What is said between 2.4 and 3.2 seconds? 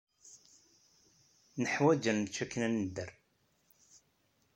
akken ad nedder.